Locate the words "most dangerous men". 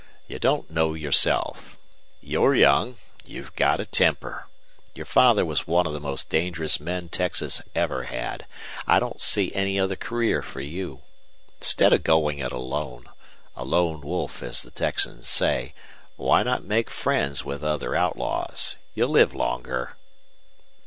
5.99-7.07